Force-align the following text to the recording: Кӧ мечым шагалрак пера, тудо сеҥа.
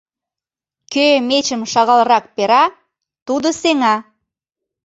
Кӧ 0.93 1.05
мечым 1.29 1.61
шагалрак 1.71 2.25
пера, 2.35 2.63
тудо 3.27 3.47
сеҥа. 3.61 3.95